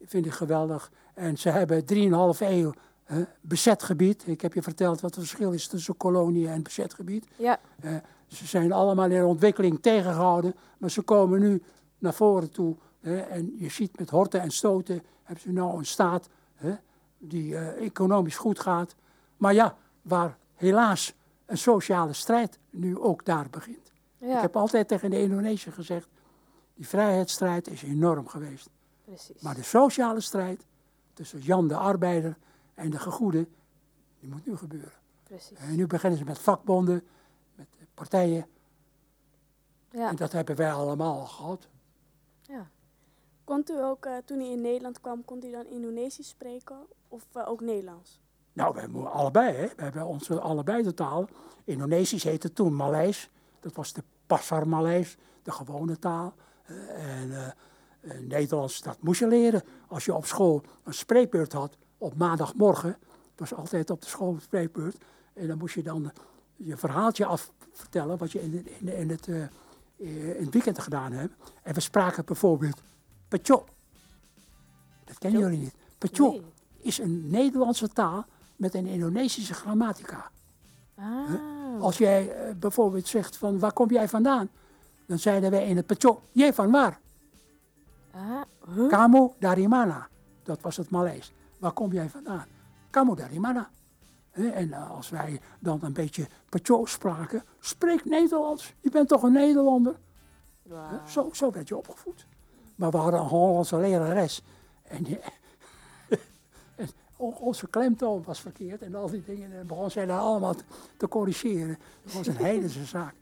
vind 0.00 0.26
ik 0.26 0.32
geweldig. 0.32 0.90
En 1.14 1.38
ze 1.38 1.48
hebben 1.48 1.84
3,5 1.92 2.38
eeuw 2.38 2.72
hè, 3.04 3.22
bezet 3.40 3.82
gebied. 3.82 4.26
Ik 4.26 4.40
heb 4.40 4.54
je 4.54 4.62
verteld 4.62 5.00
wat 5.00 5.14
het 5.14 5.24
verschil 5.24 5.52
is 5.52 5.66
tussen 5.66 5.96
kolonie 5.96 6.48
en 6.48 6.62
bezet 6.62 6.94
gebied. 6.94 7.26
Ja. 7.36 7.58
Eh, 7.80 7.96
ze 8.26 8.46
zijn 8.46 8.72
allemaal 8.72 9.10
in 9.10 9.24
ontwikkeling 9.24 9.82
tegengehouden, 9.82 10.54
maar 10.78 10.90
ze 10.90 11.02
komen 11.02 11.40
nu 11.40 11.62
naar 11.98 12.14
voren 12.14 12.50
toe. 12.50 12.76
Hè, 13.00 13.20
en 13.20 13.54
je 13.58 13.68
ziet 13.68 13.98
met 13.98 14.10
horten 14.10 14.40
en 14.40 14.50
stoten, 14.50 15.02
hebben 15.22 15.44
ze 15.44 15.52
nou 15.52 15.78
een 15.78 15.86
staat 15.86 16.28
hè, 16.54 16.74
die 17.28 17.56
eh, 17.56 17.84
economisch 17.84 18.36
goed 18.36 18.60
gaat. 18.60 18.94
Maar 19.36 19.54
ja, 19.54 19.76
waar 20.02 20.38
helaas 20.54 21.14
een 21.46 21.58
sociale 21.58 22.12
strijd 22.12 22.58
nu 22.70 22.98
ook 22.98 23.24
daar 23.24 23.46
begint. 23.50 23.92
Ja. 24.18 24.36
Ik 24.36 24.42
heb 24.42 24.56
altijd 24.56 24.88
tegen 24.88 25.10
de 25.10 25.20
Indonesiër 25.20 25.72
gezegd, 25.72 26.08
die 26.74 26.88
vrijheidsstrijd 26.88 27.68
is 27.68 27.82
enorm 27.82 28.28
geweest. 28.28 28.70
Precies. 29.04 29.42
Maar 29.42 29.54
de 29.54 29.62
sociale 29.62 30.20
strijd 30.20 30.66
tussen 31.12 31.40
Jan 31.40 31.68
de 31.68 31.76
arbeider 31.76 32.36
en 32.74 32.90
de 32.90 32.98
gegoede, 32.98 33.46
die 34.20 34.28
moet 34.28 34.46
nu 34.46 34.56
gebeuren. 34.56 34.92
Precies. 35.22 35.58
En 35.58 35.76
nu 35.76 35.86
beginnen 35.86 36.18
ze 36.18 36.24
met 36.24 36.38
vakbonden, 36.38 37.02
met 37.54 37.66
partijen. 37.94 38.46
Ja. 39.90 40.08
En 40.08 40.16
dat 40.16 40.32
hebben 40.32 40.56
wij 40.56 40.72
allemaal 40.72 41.18
al 41.18 41.26
gehad. 41.26 41.68
Kon 43.44 43.64
u 43.70 43.82
ook, 43.82 44.06
eh, 44.06 44.16
toen 44.24 44.40
u 44.40 44.44
in 44.44 44.60
Nederland 44.60 45.00
kwam, 45.00 45.24
kon 45.24 45.44
u 45.44 45.50
dan 45.50 45.66
Indonesisch 45.66 46.28
spreken 46.28 46.76
of 47.08 47.26
eh, 47.32 47.48
ook 47.48 47.60
Nederlands? 47.60 48.20
Nou, 48.52 48.74
we 48.74 48.80
hebben 48.80 49.12
allebei, 49.12 49.54
hè. 49.56 49.66
We 49.76 49.82
hebben 49.82 50.06
onze 50.06 50.40
allebei 50.40 50.82
de 50.82 50.94
taal. 50.94 51.28
Indonesisch 51.64 52.24
heette 52.24 52.52
toen 52.52 52.76
Maleis. 52.76 53.30
Dat 53.60 53.74
was 53.74 53.92
de 53.92 54.02
Pasar 54.26 54.68
Maleis, 54.68 55.16
de 55.42 55.52
gewone 55.52 55.98
taal. 55.98 56.34
Eh, 56.64 57.52
En 58.04 58.26
Nederlands, 58.28 58.82
dat 58.82 59.02
moest 59.02 59.20
je 59.20 59.26
leren. 59.26 59.62
Als 59.88 60.04
je 60.04 60.14
op 60.14 60.26
school 60.26 60.62
een 60.84 60.94
spreekbeurt 60.94 61.52
had 61.52 61.76
op 61.98 62.14
maandagmorgen. 62.16 62.96
Was 63.36 63.54
altijd 63.54 63.90
op 63.90 64.00
de 64.00 64.06
school 64.08 64.32
een 64.32 64.40
spreekbeurt. 64.40 64.96
En 65.32 65.46
dan 65.46 65.58
moest 65.58 65.74
je 65.74 65.82
dan 65.82 66.12
je 66.56 66.76
verhaaltje 66.76 67.26
afvertellen 67.26 68.18
wat 68.18 68.32
je 68.32 68.42
in, 68.42 68.66
in, 68.80 68.88
in, 68.88 69.10
het, 69.10 69.26
in 69.96 70.36
het 70.44 70.52
weekend 70.52 70.78
gedaan 70.78 71.12
hebt. 71.12 71.34
En 71.62 71.74
we 71.74 71.80
spraken 71.80 72.24
bijvoorbeeld 72.24 72.82
Pecho. 73.38 73.64
Dat 75.04 75.18
kennen 75.18 75.40
jullie 75.40 75.58
niet. 75.58 75.74
Pecho 75.98 76.30
Nee. 76.30 76.42
is 76.80 76.98
een 76.98 77.30
Nederlandse 77.30 77.88
taal 77.88 78.24
met 78.56 78.74
een 78.74 78.86
Indonesische 78.86 79.54
grammatica. 79.54 80.30
Ah. 80.94 81.30
Als 81.80 81.98
jij 81.98 82.30
eh, 82.30 82.54
bijvoorbeeld 82.54 83.06
zegt 83.08 83.36
van 83.36 83.58
waar 83.58 83.72
kom 83.72 83.90
jij 83.90 84.08
vandaan? 84.08 84.48
Dan 85.06 85.18
zeiden 85.18 85.50
wij 85.50 85.66
in 85.68 85.76
het 85.76 85.86
Pecho, 85.86 86.20
jij 86.32 86.54
van 86.54 86.70
waar? 86.70 87.00
Ah. 88.10 88.40
Huh? 88.74 88.88
Kamu 88.88 89.30
dari 89.38 89.68
mana? 89.68 90.08
Dat 90.42 90.60
was 90.60 90.76
het 90.76 90.90
Maleis. 90.90 91.32
Waar 91.58 91.72
kom 91.72 91.92
jij 91.92 92.08
vandaan? 92.08 92.46
Kamu 92.90 93.14
dari 93.16 93.38
mana? 93.38 93.70
Hè, 94.30 94.48
En 94.48 94.72
eh, 94.72 94.90
als 94.90 95.08
wij 95.10 95.40
dan 95.58 95.78
een 95.82 95.92
beetje 95.92 96.26
Pecho 96.48 96.84
spraken, 96.84 97.44
spreek 97.60 98.04
Nederlands. 98.04 98.74
Je 98.80 98.90
bent 98.90 99.08
toch 99.08 99.22
een 99.22 99.32
Nederlander? 99.32 99.96
Zo 101.32 101.50
werd 101.50 101.68
je 101.68 101.76
opgevoed. 101.76 102.26
Maar 102.74 102.90
we 102.90 102.96
hadden 102.96 103.20
een 103.20 103.26
Hollandse 103.26 103.76
lerares. 103.76 104.42
En, 104.82 105.06
onze 107.16 107.66
klemtoon 107.66 108.22
was 108.24 108.40
verkeerd 108.40 108.82
en 108.82 108.94
al 108.94 109.10
die 109.10 109.24
dingen. 109.26 109.52
En 109.52 109.66
begon 109.66 109.90
zij 109.90 110.06
daar 110.06 110.20
allemaal 110.20 110.54
te, 110.96 111.08
corrigeren. 111.08 111.78
Dat 112.02 112.12
was 112.12 112.26
een 112.26 112.36
heidense 112.36 112.84
zaak. 112.84 113.14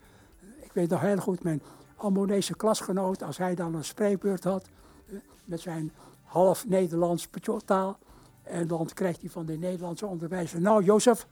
Ik 0.61 0.73
weet 0.73 0.89
nog 0.91 1.01
heel 1.01 1.17
goed, 1.17 1.43
mijn 1.43 1.63
Almonese 1.97 2.57
klasgenoot, 2.57 3.23
als 3.23 3.39
hij 3.39 3.55
dan 3.55 3.75
een 3.75 3.85
spreekbeurt 3.85 4.45
had, 4.45 4.69
eh, 5.09 5.15
met 5.45 5.61
zijn 5.61 5.93
half 6.23 6.69
Nederlands 6.69 7.29
taal. 7.65 7.99
En 8.43 8.67
dan 8.67 8.89
krijgt 8.95 9.21
hij 9.21 9.31
van 9.31 9.47
de 9.47 9.57
Nederlandse 9.57 10.07
onderwijzer, 10.07 10.61
nou 10.61 10.85
Jozef, 10.85 11.27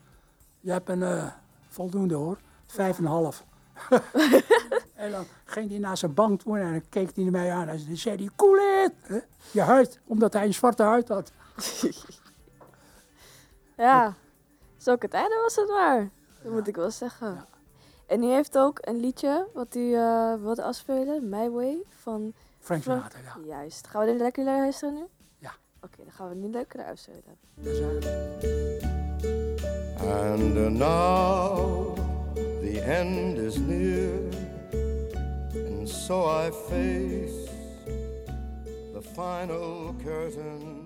je 0.60 0.70
hebt 0.70 0.88
een 0.88 1.02
eh, 1.02 1.26
voldoende 1.68 2.14
hoor, 2.14 2.38
vijf 2.66 2.98
en 2.98 3.04
een 3.04 3.10
half. 3.10 3.44
En 4.94 5.10
dan 5.10 5.24
ging 5.44 5.70
hij 5.70 5.78
naar 5.78 5.96
zijn 5.96 6.14
bank 6.14 6.40
toe 6.40 6.58
en 6.58 6.72
dan 6.72 6.88
keek 6.88 7.16
hij 7.16 7.24
mij 7.24 7.52
aan 7.52 7.68
en 7.68 7.84
dan 7.86 7.96
zei 7.96 8.16
hij, 8.16 8.30
Kool-Aid, 8.36 8.92
hè, 9.00 9.18
je 9.50 9.60
huid, 9.60 10.00
omdat 10.06 10.32
hij 10.32 10.44
een 10.44 10.54
zwarte 10.54 10.82
huid 10.82 11.08
had. 11.08 11.32
Ja. 13.76 14.14
Zulke 14.76 15.08
tijden 15.08 15.40
was 15.42 15.56
het 15.56 15.68
maar. 15.68 16.10
Dat 16.42 16.52
moet 16.52 16.68
ik 16.68 16.76
wel 16.76 16.90
zeggen. 16.90 17.34
Ja. 17.34 17.46
En 18.06 18.22
hij 18.22 18.34
heeft 18.34 18.58
ook 18.58 18.78
een 18.80 19.00
liedje 19.00 19.48
wat 19.54 19.74
hij 19.74 19.94
eh, 19.94 20.34
wilde 20.40 20.62
afspelen. 20.62 21.28
My 21.28 21.50
Way 21.50 21.82
van... 21.88 22.32
Frank 22.58 22.82
Sinatra, 22.82 23.20
ja. 23.20 23.36
Juist. 23.44 23.86
Gaan 23.86 24.04
we 24.04 24.12
er 24.12 24.18
lekker 24.18 24.44
naar 24.44 24.58
luisteren 24.58 24.94
nu? 24.94 25.06
Ja. 25.38 25.52
Oké, 25.80 25.96
dan 25.96 26.12
gaan 26.12 26.28
we 26.28 26.34
nu 26.34 26.50
lekker 26.50 26.78
naar 26.78 26.94
And 30.00 30.56
uh, 30.56 30.68
now 30.68 31.99
the 32.72 32.86
end 32.86 33.36
is 33.36 33.58
near, 33.58 34.30
and 35.54 35.88
so 35.88 36.24
I 36.24 36.52
face 36.70 37.48
the 38.94 39.02
final 39.02 39.92
curtain. 40.04 40.79